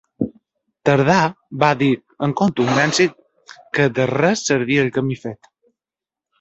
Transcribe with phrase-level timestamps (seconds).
[0.89, 1.17] Tardà
[1.65, 1.91] va dir
[2.29, 3.13] amb contundència
[3.79, 5.55] que de res servia el camí fet.